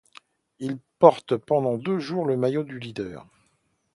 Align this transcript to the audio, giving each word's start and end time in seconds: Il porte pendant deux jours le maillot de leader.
Il 0.57 0.79
porte 0.97 1.35
pendant 1.37 1.77
deux 1.77 1.99
jours 1.99 2.25
le 2.25 2.35
maillot 2.35 2.63
de 2.63 2.73
leader. 2.75 3.27